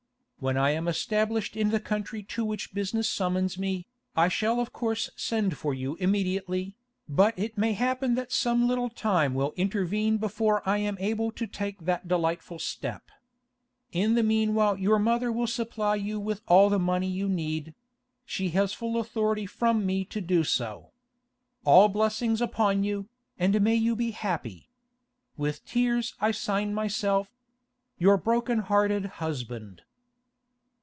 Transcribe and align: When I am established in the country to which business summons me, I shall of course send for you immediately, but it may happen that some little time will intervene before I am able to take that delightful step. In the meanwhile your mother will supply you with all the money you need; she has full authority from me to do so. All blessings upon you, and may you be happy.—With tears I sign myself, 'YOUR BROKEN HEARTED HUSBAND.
When 0.41 0.57
I 0.57 0.71
am 0.71 0.87
established 0.87 1.55
in 1.55 1.69
the 1.69 1.79
country 1.79 2.23
to 2.23 2.43
which 2.43 2.73
business 2.73 3.07
summons 3.07 3.59
me, 3.59 3.85
I 4.15 4.27
shall 4.27 4.59
of 4.59 4.73
course 4.73 5.11
send 5.15 5.55
for 5.55 5.71
you 5.71 5.97
immediately, 5.97 6.73
but 7.07 7.37
it 7.37 7.59
may 7.59 7.73
happen 7.73 8.15
that 8.15 8.31
some 8.31 8.67
little 8.67 8.89
time 8.89 9.35
will 9.35 9.53
intervene 9.55 10.17
before 10.17 10.67
I 10.67 10.79
am 10.79 10.97
able 10.99 11.31
to 11.33 11.45
take 11.45 11.85
that 11.85 12.07
delightful 12.07 12.57
step. 12.57 13.11
In 13.91 14.15
the 14.15 14.23
meanwhile 14.23 14.77
your 14.79 14.97
mother 14.97 15.31
will 15.31 15.45
supply 15.45 15.93
you 15.93 16.19
with 16.19 16.41
all 16.47 16.71
the 16.71 16.79
money 16.79 17.07
you 17.07 17.29
need; 17.29 17.75
she 18.25 18.49
has 18.49 18.73
full 18.73 18.97
authority 18.99 19.45
from 19.45 19.85
me 19.85 20.03
to 20.05 20.21
do 20.21 20.43
so. 20.43 20.89
All 21.65 21.87
blessings 21.87 22.41
upon 22.41 22.83
you, 22.83 23.07
and 23.37 23.61
may 23.61 23.75
you 23.75 23.95
be 23.95 24.09
happy.—With 24.09 25.63
tears 25.65 26.15
I 26.19 26.31
sign 26.31 26.73
myself, 26.73 27.29
'YOUR 27.99 28.17
BROKEN 28.17 28.61
HEARTED 28.63 29.05
HUSBAND. 29.21 29.83